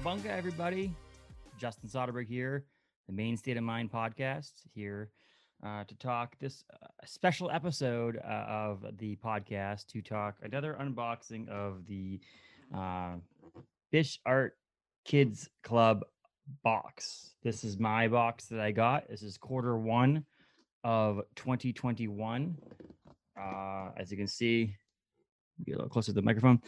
[0.00, 0.94] Cowabunga, everybody.
[1.58, 2.64] Justin Soderberg here,
[3.06, 5.10] the Maine State of Mind podcast, here
[5.62, 11.50] uh, to talk this uh, special episode uh, of the podcast to talk another unboxing
[11.50, 12.18] of the
[12.74, 13.16] uh,
[13.92, 14.56] Bishart
[15.04, 16.02] Kids Club
[16.64, 17.34] box.
[17.42, 19.06] This is my box that I got.
[19.10, 20.24] This is quarter one
[20.82, 22.56] of 2021.
[23.38, 24.74] Uh, as you can see,
[25.66, 26.62] get a little closer to the microphone.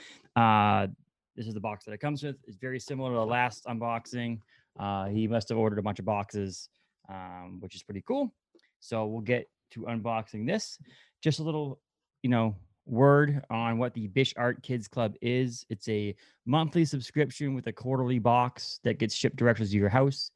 [1.37, 2.37] This is the box that it comes with.
[2.47, 4.41] It's very similar to the last unboxing.
[4.79, 6.69] Uh, he must have ordered a bunch of boxes,
[7.09, 8.33] um, which is pretty cool.
[8.81, 10.79] So we'll get to unboxing this.
[11.23, 11.81] Just a little,
[12.23, 12.57] you know,
[12.87, 15.65] word on what the Bishart Kids Club is.
[15.71, 16.15] It's a
[16.47, 20.31] monthly subscription with a quarterly box that gets shipped directly to your house.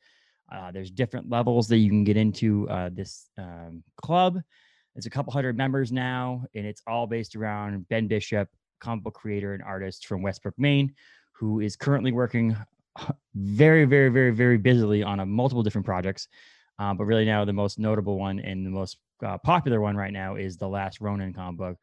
[0.53, 4.41] Uh, there's different levels that you can get into uh, this um, club.
[4.95, 8.48] There's a couple hundred members now, and it's all based around Ben Bishop,
[8.81, 10.95] comic book creator and artist from Westbrook, Maine,
[11.33, 12.57] who is currently working
[13.35, 16.29] very, very, very, very busily on a multiple different projects.
[16.79, 20.13] Uh, but really now the most notable one and the most uh, popular one right
[20.13, 21.77] now is the last Ronin comic book,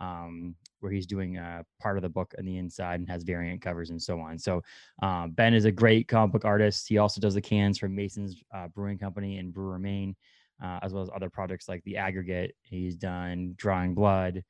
[0.00, 3.60] um, where he's doing uh, part of the book on the inside and has variant
[3.60, 4.38] covers and so on.
[4.38, 4.62] So
[5.02, 6.86] uh, Ben is a great comic book artist.
[6.88, 10.14] He also does the cans for Mason's uh, Brewing Company in Brewer, Maine,
[10.62, 12.54] uh, as well as other projects like the Aggregate.
[12.62, 14.44] He's done Drawing Blood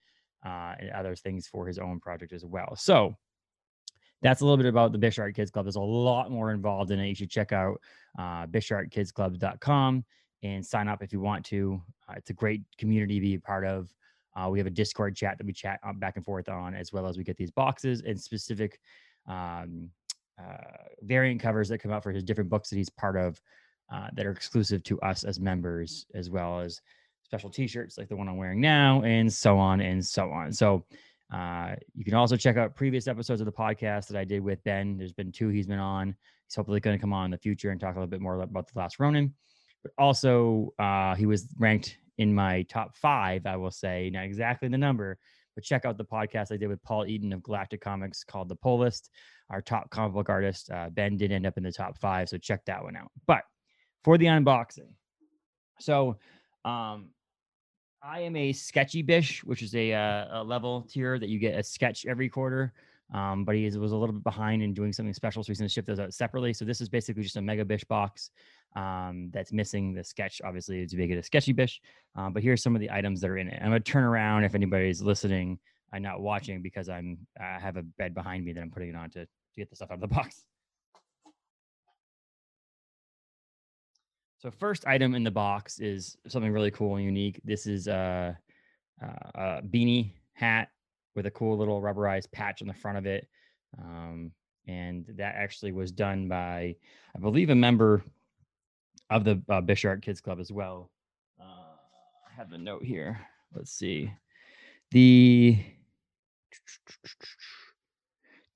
[0.45, 2.77] and other things for his own project as well.
[2.77, 3.17] So
[4.23, 5.67] that's a little bit about the Bishart Kids Club.
[5.67, 7.09] There's a lot more involved in it.
[7.09, 7.81] You should check out
[8.19, 10.05] uh, bishartkidsclub.com
[10.43, 11.81] and sign up if you want to.
[12.09, 13.93] Uh, it's a great community to be a part of.
[14.34, 17.06] Uh, we have a Discord chat that we chat back and forth on, as well
[17.06, 18.81] as we get these boxes and specific
[19.27, 19.91] um,
[20.39, 20.56] uh,
[21.03, 23.41] variant covers that come out for his different books that he's part of
[23.93, 26.81] uh, that are exclusive to us as members, as well as
[27.26, 30.53] special T-shirts like the one I'm wearing now, and so on and so on.
[30.53, 30.84] So
[31.34, 34.62] uh, you can also check out previous episodes of the podcast that I did with
[34.62, 34.97] Ben.
[34.97, 36.14] There's been two he's been on.
[36.47, 38.41] He's hopefully going to come on in the future and talk a little bit more
[38.41, 39.34] about the last Ronin.
[39.82, 44.69] But also, uh, he was ranked in my top five, I will say, not exactly
[44.69, 45.19] the number,
[45.56, 48.54] but check out the podcast I did with Paul Eaton of Galactic Comics called The
[48.54, 49.10] Pull List.
[49.50, 52.38] Our top comic book artist, uh, Ben, did end up in the top five, so
[52.38, 53.10] check that one out.
[53.26, 53.43] But
[54.04, 54.93] for the unboxing,
[55.81, 56.19] so
[56.64, 57.10] um,
[58.03, 61.59] I am a sketchy bish, which is a, uh, a level tier that you get
[61.59, 62.73] a sketch every quarter.
[63.15, 65.59] Um, but he is, was a little bit behind in doing something special, so he's
[65.59, 66.53] going to ship those out separately.
[66.53, 68.31] So this is basically just a mega bish box
[68.75, 70.41] um, that's missing the sketch.
[70.45, 71.81] Obviously, to make it a sketchy bish.
[72.17, 73.61] Um, but here's some of the items that are in it.
[73.62, 75.59] I'm going to turn around if anybody's listening
[75.93, 78.97] and not watching because I'm I have a bed behind me that I'm putting it
[78.97, 80.45] on to, to get the stuff out of the box.
[84.39, 87.41] So first item in the box is something really cool and unique.
[87.45, 88.39] This is a,
[89.01, 90.69] a beanie hat
[91.15, 93.27] with a cool little rubberized patch on the front of it.
[93.79, 94.31] Um,
[94.69, 96.77] and that actually was done by,
[97.15, 98.05] I believe, a member
[99.09, 100.91] of the uh, Bishart Kids Club as well.
[101.41, 103.21] Uh, I have the note here.
[103.55, 104.13] Let's see.
[104.91, 105.59] The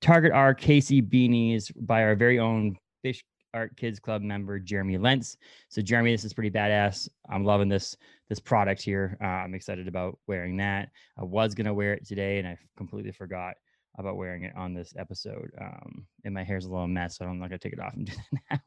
[0.01, 5.37] Target R Casey beanies by our very own Bish Art Kids Club member Jeremy Lentz.
[5.69, 7.09] So Jeremy, this is pretty badass.
[7.29, 7.95] I'm loving this
[8.29, 9.17] this product here.
[9.21, 10.89] Uh, I'm excited about wearing that.
[11.17, 13.55] I was gonna wear it today, and I completely forgot
[13.97, 15.51] about wearing it on this episode.
[15.59, 18.05] Um, and my hair's a little mess, so I'm not gonna take it off and
[18.07, 18.13] do
[18.49, 18.61] that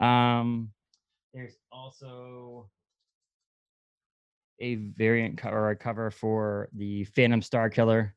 [0.00, 0.40] now.
[0.40, 0.70] Um,
[1.34, 2.68] there's also
[4.60, 8.14] a variant cover a cover for the Phantom Star Killer.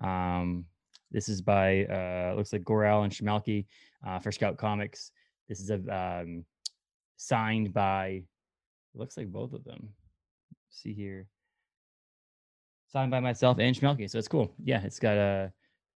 [0.00, 0.64] Um,
[1.10, 3.66] this is by uh, looks like Gorel and Schmelke
[4.06, 5.12] uh, for Scout Comics.
[5.48, 6.44] This is a um,
[7.16, 8.22] signed by
[8.94, 9.88] looks like both of them.
[10.50, 11.26] Let's see here.
[12.88, 14.08] Signed by myself and Schmelke.
[14.08, 14.52] So it's cool.
[14.62, 15.48] Yeah, it's got a uh,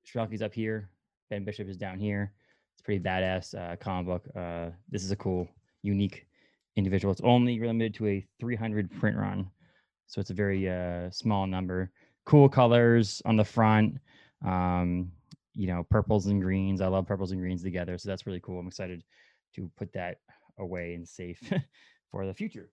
[0.07, 0.91] Schmelke's up here.
[1.31, 2.33] Ben Bishop is down here.
[2.75, 4.29] It's pretty badass uh, comic book.
[4.37, 5.49] Uh, this is a cool,
[5.83, 6.27] unique
[6.77, 7.13] individual.
[7.13, 9.51] It's only limited to a 300 print run.
[10.07, 11.91] So it's a very uh, small number.
[12.25, 13.99] Cool colors on the front.
[14.45, 15.13] Um,
[15.55, 16.81] you know, purples and greens.
[16.81, 17.99] I love purples and greens together.
[17.99, 18.61] So that's really cool.
[18.61, 19.03] I'm excited
[19.55, 20.19] to put that
[20.59, 21.41] away and safe
[22.11, 22.71] for the future.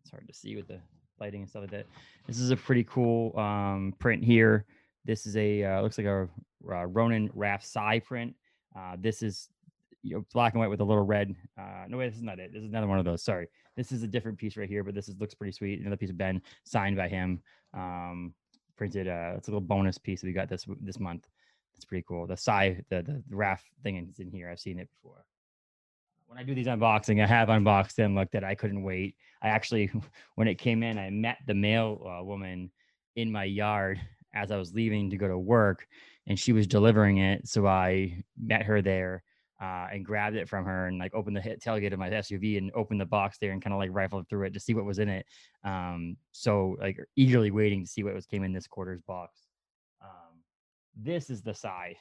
[0.00, 0.78] It's hard to see with the
[1.20, 1.86] lighting and stuff like that.
[2.26, 4.64] This is a pretty cool um, print here.
[5.04, 6.28] This is a uh, looks like a
[6.70, 8.34] uh, Ronin Raph Sai print.
[8.76, 9.48] Uh, this is
[10.02, 11.34] you know, black and white with a little red.
[11.58, 12.52] Uh, no, wait, this is not it.
[12.52, 13.22] This is another one of those.
[13.22, 15.80] Sorry, this is a different piece right here, but this is looks pretty sweet.
[15.80, 17.42] Another piece of Ben signed by him.
[17.74, 18.32] Um,
[18.76, 19.08] printed.
[19.08, 21.26] Uh, it's a little bonus piece that we got this this month.
[21.74, 22.26] It's pretty cool.
[22.26, 24.50] The sci the the, the Raph thing is in here.
[24.50, 25.24] I've seen it before.
[26.26, 28.42] When I do these unboxing, I have unboxed and looked at.
[28.42, 29.14] I couldn't wait.
[29.42, 29.90] I actually,
[30.34, 32.70] when it came in, I met the mail uh, woman,
[33.16, 34.00] in my yard
[34.34, 35.88] as I was leaving to go to work,
[36.26, 37.48] and she was delivering it.
[37.48, 39.22] So I met her there
[39.60, 42.70] uh, and grabbed it from her and like opened the tailgate of my SUV and
[42.74, 44.98] opened the box there and kind of like rifled through it to see what was
[44.98, 45.26] in it.
[45.64, 49.40] Um, so like eagerly waiting to see what was came in this quarter's box.
[50.02, 50.40] Um,
[50.94, 51.96] this is the side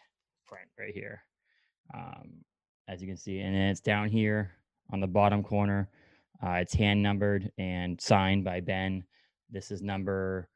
[0.45, 1.21] print right here,
[1.93, 2.43] um,
[2.87, 4.51] as you can see, and then it's down here
[4.91, 5.89] on the bottom corner.
[6.45, 9.03] Uh, it's hand numbered and signed by Ben.
[9.49, 10.49] This is number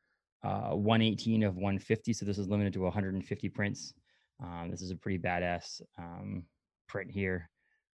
[0.43, 2.13] uh, 118 of 150.
[2.13, 3.93] So this is limited to 150 prints.
[4.41, 6.43] Um, this is a pretty badass um,
[6.89, 7.49] print here.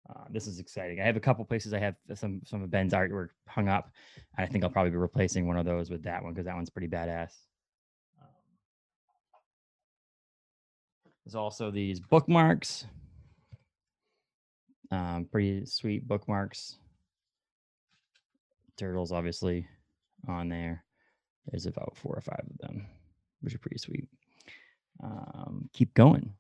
[0.10, 1.02] Uh, this is exciting.
[1.02, 3.92] I have a couple places I have some some of Ben's artwork hung up.
[4.38, 6.70] I think I'll probably be replacing one of those with that one because that one's
[6.70, 7.34] pretty badass.
[8.22, 8.30] Um,
[11.24, 12.86] there's also these bookmarks.
[14.92, 16.76] Um, pretty sweet bookmarks.
[18.78, 19.68] Turtles, obviously,
[20.28, 20.84] on there.
[21.48, 22.86] There's about four or five of them,
[23.42, 24.08] which are pretty sweet.
[25.04, 26.34] Um, keep going.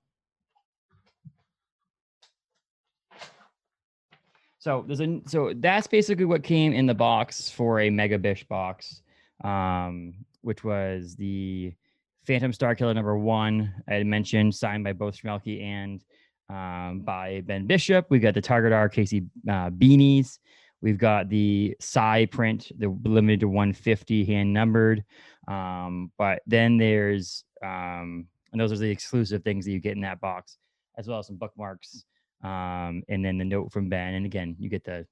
[4.65, 8.43] So there's a so that's basically what came in the box for a Mega Bish
[8.45, 9.03] box,
[9.43, 11.71] um, which was the
[12.25, 16.03] Phantom Star Killer number one I had mentioned, signed by both Schmelke and
[16.49, 18.07] um, by Ben Bishop.
[18.09, 20.39] We've got the Target R Casey uh, beanies.
[20.81, 25.03] We've got the Sai print, the limited to 150, hand numbered.
[25.47, 30.01] Um, but then there's, um, and those are the exclusive things that you get in
[30.01, 30.57] that box,
[30.97, 32.05] as well as some bookmarks.
[32.45, 34.13] Um, and then the note from Ben.
[34.13, 35.07] And again, you get the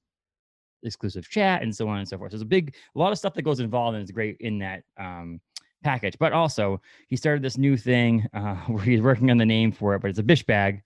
[0.84, 2.30] exclusive chat and so on and so forth.
[2.30, 4.60] So there's a big, a lot of stuff that goes involved and it's great in
[4.60, 5.40] that um,
[5.82, 6.16] package.
[6.18, 9.96] But also, he started this new thing uh, where he's working on the name for
[9.96, 10.82] it, but it's a bish bag.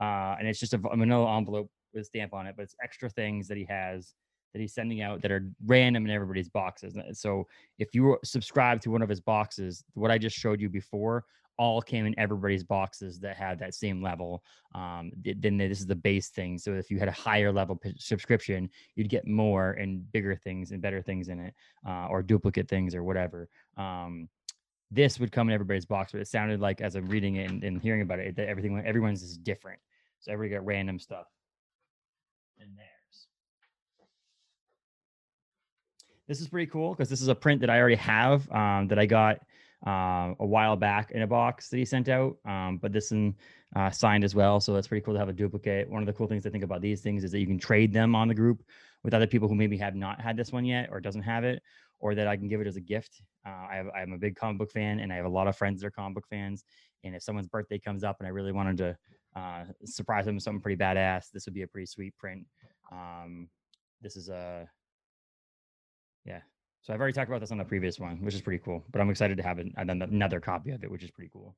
[0.00, 3.10] Uh, and it's just a manila envelope with a stamp on it, but it's extra
[3.10, 4.14] things that he has
[4.52, 6.96] that he's sending out that are random in everybody's boxes.
[7.12, 7.46] So
[7.78, 11.24] if you subscribe to one of his boxes, what I just showed you before
[11.60, 14.42] all came in everybody's boxes that had that same level.
[14.74, 16.56] Um, then this is the base thing.
[16.56, 20.70] So if you had a higher level p- subscription, you'd get more and bigger things
[20.70, 21.54] and better things in it,
[21.86, 23.46] uh, or duplicate things or whatever.
[23.76, 24.30] Um,
[24.90, 27.62] this would come in everybody's box, but it sounded like as I'm reading it and,
[27.62, 29.80] and hearing about it, that everything everyone's is different.
[30.20, 31.26] So everybody got random stuff
[32.58, 32.99] in theirs.
[36.30, 39.00] This is pretty cool because this is a print that I already have um, that
[39.00, 39.40] I got
[39.84, 42.36] uh, a while back in a box that he sent out.
[42.44, 43.34] Um, but this one
[43.74, 45.90] uh, signed as well, so that's pretty cool to have a duplicate.
[45.90, 47.92] One of the cool things I think about these things is that you can trade
[47.92, 48.62] them on the group
[49.02, 51.64] with other people who maybe have not had this one yet or doesn't have it,
[51.98, 53.22] or that I can give it as a gift.
[53.44, 55.80] Uh, I I'm a big comic book fan, and I have a lot of friends
[55.80, 56.62] that are comic book fans.
[57.02, 58.96] And if someone's birthday comes up and I really wanted to
[59.34, 62.46] uh, surprise them with something pretty badass, this would be a pretty sweet print.
[62.92, 63.48] Um,
[64.00, 64.68] this is a
[66.24, 66.40] yeah.
[66.82, 68.84] So I've already talked about this on the previous one, which is pretty cool.
[68.90, 71.54] But I'm excited to have an, another copy of it, which is pretty cool.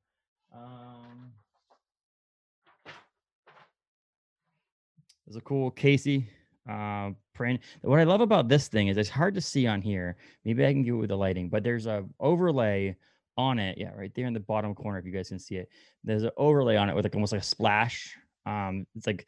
[0.54, 1.32] Um,
[5.26, 6.28] there's a cool Casey
[6.68, 7.60] uh, print.
[7.82, 10.16] What I love about this thing is it's hard to see on here.
[10.44, 12.96] Maybe I can get it with the lighting, but there's a overlay
[13.36, 13.78] on it.
[13.78, 15.68] Yeah, right there in the bottom corner, if you guys can see it.
[16.02, 18.16] There's an overlay on it with like almost like a splash.
[18.44, 19.26] Um, it's like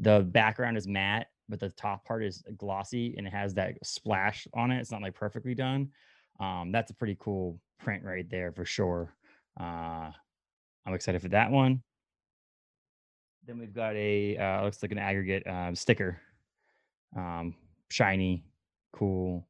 [0.00, 4.46] the background is matte but the top part is glossy and it has that splash
[4.54, 4.80] on it.
[4.80, 5.88] It's not like perfectly done.
[6.40, 9.14] Um, that's a pretty cool print right there for sure.
[9.58, 10.10] Uh,
[10.86, 11.82] I'm excited for that one.
[13.46, 16.20] Then we've got a uh, looks like an aggregate uh, sticker,
[17.16, 17.54] um,
[17.90, 18.44] shiny,
[18.92, 19.48] cool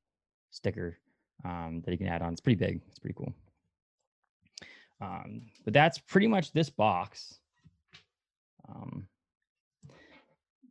[0.50, 0.98] sticker
[1.44, 2.32] um, that you can add on.
[2.32, 2.80] It's pretty big.
[2.88, 3.32] It's pretty cool.
[5.00, 7.38] Um, but that's pretty much this box.
[8.68, 9.06] Um,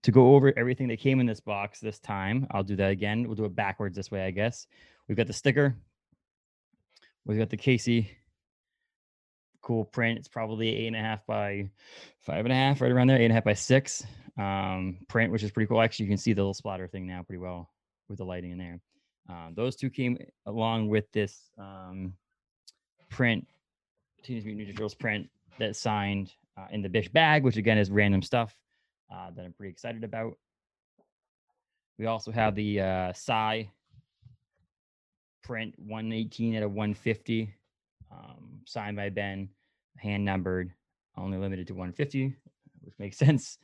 [0.03, 2.47] to go over everything that came in this box this time.
[2.51, 3.25] I'll do that again.
[3.25, 4.67] We'll do it backwards this way, I guess.
[5.07, 5.75] We've got the sticker.
[7.25, 8.11] We've got the Casey
[9.61, 10.17] cool print.
[10.17, 11.69] It's probably eight and a half by
[12.21, 14.05] five and a half, right around there, eight and a half by six
[14.39, 15.81] um, print, which is pretty cool.
[15.81, 17.69] Actually, you can see the little splatter thing now pretty well
[18.07, 18.79] with the lighting in there.
[19.29, 22.13] Um, those two came along with this um,
[23.09, 23.45] print,
[24.23, 27.91] Teenage Mutant Ninja Turtles print that signed uh, in the Bish bag, which again is
[27.91, 28.55] random stuff
[29.11, 30.37] uh, that I'm pretty excited about.
[31.97, 33.71] We also have the uh, Sai
[35.43, 37.53] print 118 at a 150,
[38.11, 39.49] um, signed by Ben,
[39.97, 40.71] hand numbered,
[41.17, 42.35] only limited to 150,
[42.81, 43.57] which makes sense.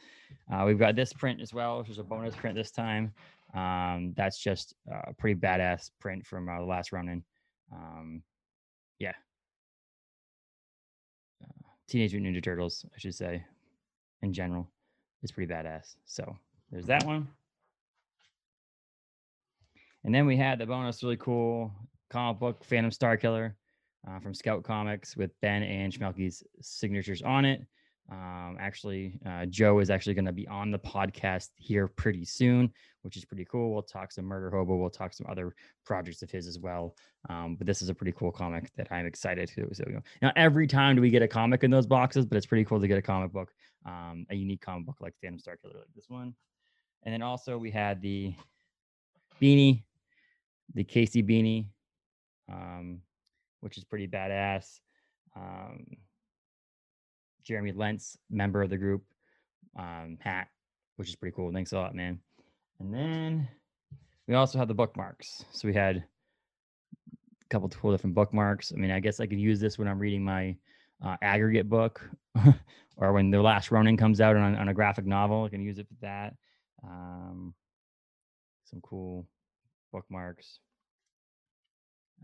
[0.51, 3.13] Uh, we've got this print as well, which is a bonus print this time.
[3.53, 7.23] Um, that's just a pretty badass print from uh, the last Ronin.
[7.71, 8.23] Um,
[8.97, 9.13] yeah.
[11.43, 13.43] Uh, Teenage Mutant Ninja Turtles, I should say,
[14.23, 14.72] in general
[15.23, 15.95] is pretty badass.
[16.05, 16.37] So
[16.71, 17.27] there's that one.
[20.03, 21.71] And then we had the bonus really cool
[22.09, 23.55] comic book Phantom Star Killer
[24.07, 27.65] uh, from Scout Comics with Ben and Schmelke's signatures on it.
[28.11, 32.71] Um, actually, uh, Joe is actually going to be on the podcast here pretty soon,
[33.01, 33.73] which is pretty cool.
[33.73, 34.75] We'll talk some Murder Hobo.
[34.75, 36.95] We'll talk some other projects of his as well.
[37.29, 39.69] Um, but this is a pretty cool comic that I'm excited to.
[39.73, 42.35] So, you know, not every time do we get a comic in those boxes, but
[42.35, 43.53] it's pretty cool to get a comic book,
[43.85, 46.33] um, a unique comic book like Phantom Star Killer, like this one.
[47.03, 48.33] And then also we had the
[49.41, 49.83] beanie,
[50.73, 51.65] the Casey beanie,
[52.51, 53.01] um,
[53.61, 54.79] which is pretty badass.
[55.35, 55.85] Um,
[57.43, 59.03] Jeremy Lentz, member of the group,
[59.77, 60.47] um, hat,
[60.95, 61.51] which is pretty cool.
[61.51, 62.19] Thanks a lot, man.
[62.79, 63.47] And then
[64.27, 65.43] we also have the bookmarks.
[65.51, 68.71] So we had a couple cool different bookmarks.
[68.71, 70.55] I mean, I guess I could use this when I'm reading my
[71.03, 72.01] uh, aggregate book
[72.97, 75.43] or when the last Ronin comes out on, on, a graphic novel.
[75.43, 76.35] I can use it for that.
[76.83, 77.53] Um,
[78.65, 79.27] some cool
[79.91, 80.59] bookmarks.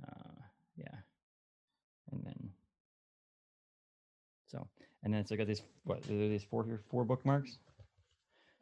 [0.04, 0.42] Uh,
[0.78, 0.96] yeah.
[2.12, 2.50] And then,
[4.48, 4.68] so
[5.04, 7.58] and then so I got these what these four here four bookmarks,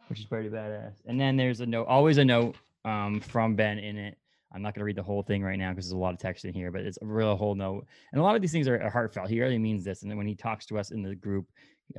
[0.08, 0.94] which is pretty badass.
[1.06, 4.18] And then there's a note, always a note um, from Ben in it.
[4.58, 6.20] I'm not going to read the whole thing right now because there's a lot of
[6.20, 7.86] text in here, but it's a real whole note.
[8.12, 9.30] And a lot of these things are heartfelt.
[9.30, 10.02] He really means this.
[10.02, 11.46] And then when he talks to us in the group,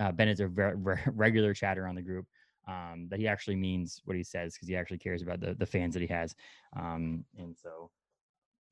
[0.01, 2.27] uh, Ben is a very, very regular chatter on the group.
[2.67, 5.65] Um, that he actually means what he says because he actually cares about the the
[5.65, 6.35] fans that he has.
[6.77, 7.91] Um, and so,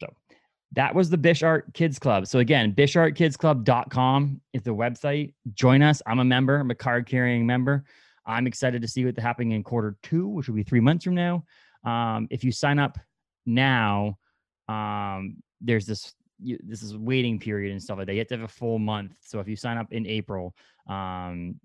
[0.00, 0.12] so
[0.72, 2.26] that was the Bishart Kids Club.
[2.26, 5.32] So again, bishartkidsclub.com is the website.
[5.54, 6.02] Join us.
[6.06, 6.56] I'm a member.
[6.56, 7.84] I'm a card carrying member.
[8.26, 11.14] I'm excited to see what's happening in quarter two, which will be three months from
[11.14, 11.44] now.
[11.84, 12.98] Um, if you sign up
[13.46, 14.18] now,
[14.68, 18.12] um, there's this you, this is waiting period and stuff like that.
[18.12, 19.14] You have to have a full month.
[19.22, 20.54] So if you sign up in April,
[20.88, 21.58] um,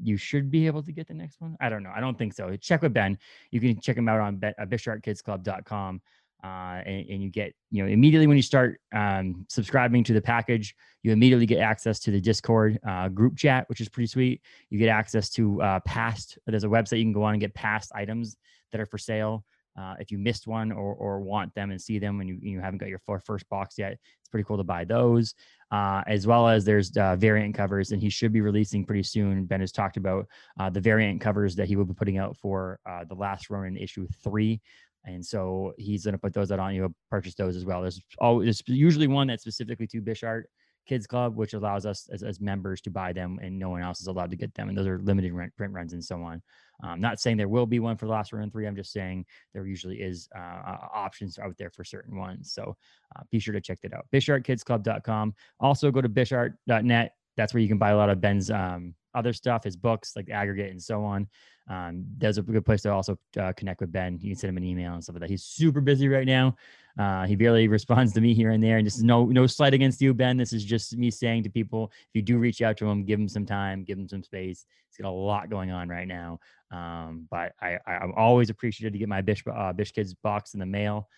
[0.00, 1.56] you should be able to get the next one.
[1.60, 1.92] I don't know.
[1.94, 2.56] I don't think so.
[2.56, 3.18] Check with Ben.
[3.50, 6.00] You can check him out on uh, bishartkidsclub.com
[6.44, 6.46] uh,
[6.86, 10.74] and, and, you get you know immediately when you start um, subscribing to the package
[11.02, 14.78] you immediately get access to the discord uh, group chat which is pretty sweet you
[14.78, 17.90] get access to uh, past there's a website you can go on and get past
[17.94, 18.36] items
[18.70, 19.44] that are for sale
[19.78, 22.60] uh, if you missed one or, or want them and see them when you, you
[22.60, 25.34] haven't got your first box yet it's pretty cool to buy those
[25.70, 29.44] uh, as well as there's uh, variant covers and he should be releasing pretty soon
[29.44, 30.26] ben has talked about
[30.72, 34.60] the variant covers that he will be putting out for the last ronin issue three
[35.04, 36.92] and so he's going to put those out on you.
[37.10, 37.80] Purchase those as well.
[37.80, 40.48] There's always usually one that's specifically to Bishart
[40.86, 44.00] Kids Club, which allows us as, as members to buy them, and no one else
[44.00, 44.68] is allowed to get them.
[44.68, 46.42] And those are limited print runs and so on.
[46.82, 48.66] I'm um, not saying there will be one for the last run three.
[48.66, 52.52] I'm just saying there usually is uh, options out there for certain ones.
[52.52, 52.76] So
[53.16, 54.06] uh, be sure to check that out.
[54.12, 55.34] BishartKidsClub.com.
[55.60, 57.14] Also go to Bishart.net.
[57.36, 60.30] That's where you can buy a lot of Ben's um, other stuff, his books like
[60.30, 61.28] aggregate and so on.
[61.68, 64.18] Um, that's a good place to also uh, connect with Ben.
[64.20, 65.30] You can send him an email and stuff like that.
[65.30, 66.56] He's super busy right now.
[66.98, 68.78] Uh, he barely responds to me here and there.
[68.78, 70.36] And this is no no slight against you, Ben.
[70.36, 73.20] This is just me saying to people, if you do reach out to him, give
[73.20, 74.64] him some time, give him some space.
[74.88, 76.40] He's got a lot going on right now.
[76.70, 80.54] Um, but I, I am always appreciative to get my Bish uh, Bish Kids box
[80.54, 81.08] in the mail,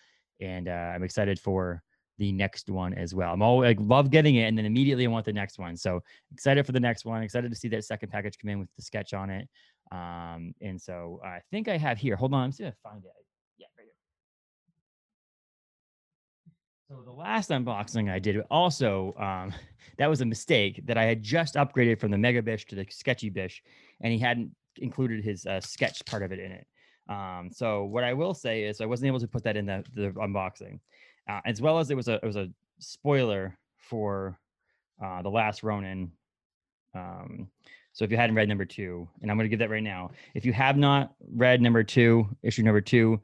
[0.41, 1.81] and uh, I'm excited for
[2.17, 3.33] the next one as well.
[3.33, 5.75] I'm always like love getting it, and then immediately I want the next one.
[5.77, 7.23] So excited for the next one.
[7.23, 9.47] Excited to see that second package come in with the sketch on it.
[9.91, 12.15] Um, and so I think I have here.
[12.15, 13.11] Hold on, I'm just gonna find it.
[13.57, 13.93] Yeah, right here.
[16.87, 19.53] So the last unboxing I did also um,
[19.97, 22.85] that was a mistake that I had just upgraded from the Mega Bish to the
[22.89, 23.61] Sketchy Bish,
[24.01, 26.67] and he hadn't included his uh, sketch part of it in it.
[27.09, 29.83] Um, so what I will say is I wasn't able to put that in the,
[29.93, 30.79] the unboxing
[31.29, 34.39] uh, as well as it was a it was a spoiler for
[35.03, 36.11] uh, the last Ronin.
[36.93, 37.47] Um,
[37.93, 40.11] so if you hadn't read number two, and I'm going to give that right now,
[40.33, 43.21] if you have not read number two, issue number two,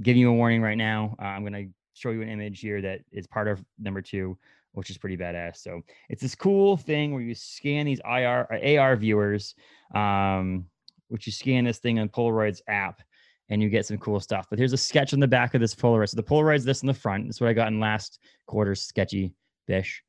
[0.00, 1.16] giving you a warning right now.
[1.20, 4.36] Uh, I'm going to show you an image here that is part of number two,
[4.72, 5.58] which is pretty badass.
[5.58, 9.54] So it's this cool thing where you scan these IR AR viewers,
[9.94, 10.66] um,
[11.08, 13.02] which you scan this thing on Polaroid's app,
[13.48, 14.46] and you get some cool stuff.
[14.48, 16.08] But here's a sketch on the back of this Polaroid.
[16.08, 17.26] So the Polaroid's this in the front.
[17.26, 19.34] That's what I got in last quarter's sketchy
[19.66, 20.02] bish.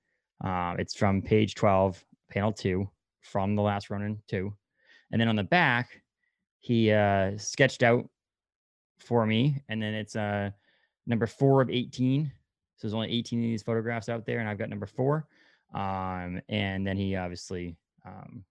[0.43, 2.03] Uh, it's from page 12,
[2.33, 2.89] panel two,
[3.21, 4.53] from the last Ronin two.
[5.11, 6.01] And then on the back,
[6.59, 8.09] he uh, sketched out
[8.99, 9.61] for me.
[9.69, 10.49] And then it's uh,
[11.05, 12.25] number four of 18.
[12.25, 15.27] So there's only 18 of these photographs out there, and I've got number four.
[15.73, 18.43] Um, and then he obviously um,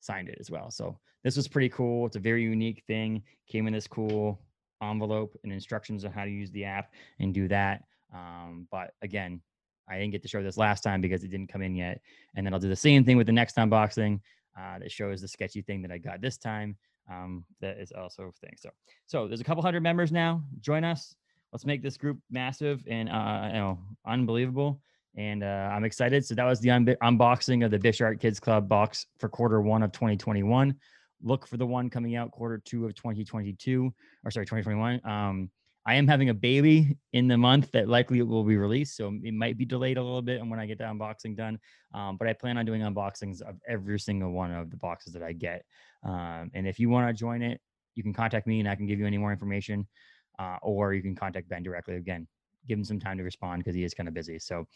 [0.00, 0.70] signed it as well.
[0.70, 2.06] So this was pretty cool.
[2.06, 3.22] It's a very unique thing.
[3.48, 4.38] Came in this cool
[4.82, 7.84] envelope and instructions on how to use the app and do that.
[8.12, 9.40] Um, but again,
[9.88, 12.00] I didn't get to show this last time because it didn't come in yet.
[12.34, 14.20] And then I'll do the same thing with the next unboxing
[14.58, 16.76] uh, that shows the sketchy thing that I got this time.
[17.10, 18.54] Um, that is also a thing.
[18.56, 18.70] So,
[19.06, 20.42] so there's a couple hundred members now.
[20.60, 21.14] Join us.
[21.52, 24.80] Let's make this group massive and uh, you know unbelievable.
[25.16, 26.24] and uh, I'm excited.
[26.24, 29.82] So that was the un- unboxing of the Bishart Kids Club box for quarter one
[29.82, 30.74] of 2021.
[31.22, 33.92] Look for the one coming out quarter two of 2022,
[34.24, 35.00] or sorry, 2021.
[35.04, 35.50] Um,
[35.86, 39.34] I am having a baby in the month that likely will be released, so it
[39.34, 40.40] might be delayed a little bit.
[40.40, 41.58] And when I get the unboxing done,
[41.92, 45.22] um, but I plan on doing unboxings of every single one of the boxes that
[45.22, 45.64] I get.
[46.02, 47.60] Um, and if you want to join it,
[47.94, 49.86] you can contact me, and I can give you any more information,
[50.38, 51.96] uh, or you can contact Ben directly.
[51.96, 52.26] Again,
[52.66, 54.38] give him some time to respond because he is kind of busy.
[54.38, 54.66] So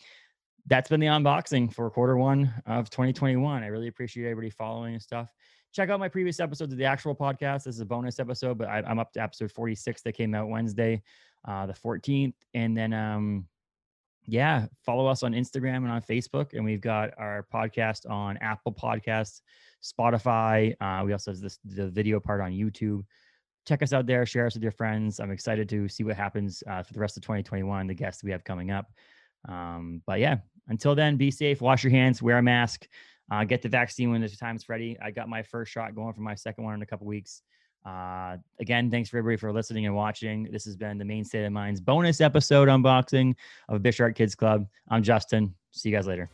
[0.66, 3.62] that's been the unboxing for quarter one of 2021.
[3.62, 5.32] I really appreciate everybody following and stuff.
[5.72, 7.64] Check out my previous episodes of the actual podcast.
[7.64, 10.48] This is a bonus episode, but I, am up to episode 46 that came out
[10.48, 11.02] Wednesday,
[11.46, 12.34] uh, the 14th.
[12.54, 13.46] And then, um,
[14.24, 16.54] yeah, follow us on Instagram and on Facebook.
[16.54, 19.42] And we've got our podcast on Apple Podcasts,
[19.82, 20.74] Spotify.
[20.80, 23.04] Uh, we also have this the video part on YouTube.
[23.66, 24.24] Check us out there.
[24.24, 25.20] Share us with your friends.
[25.20, 27.86] I'm excited to see what happens uh, for the rest of 2021.
[27.86, 28.86] The guests we have coming up.
[29.46, 32.86] Um, but yeah, until then, be safe, wash your hands, wear a mask,
[33.30, 34.96] uh, get the vaccine when the time's ready.
[35.02, 37.42] I got my first shot going for my second one in a couple weeks.
[37.86, 40.48] Uh, again, thanks for everybody for listening and watching.
[40.50, 43.34] This has been the Maine State of Mind's bonus episode unboxing
[43.68, 44.66] of Bishart Kids Club.
[44.88, 45.54] I'm Justin.
[45.70, 46.28] See you guys later.